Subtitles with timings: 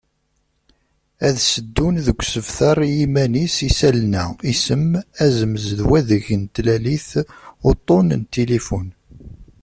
[1.27, 4.87] Ad sseddun deg usebter i yiman-is isallen-a: Isem,
[5.23, 7.09] azemz d wadeg n tlalit,
[7.69, 8.87] uṭṭun n tilifun.